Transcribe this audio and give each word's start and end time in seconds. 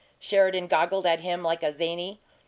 Sheridan 0.19 0.65
goggled 0.65 1.05
at 1.05 1.19
him 1.19 1.43
like 1.43 1.61
a 1.61 1.71
zany. 1.71 2.21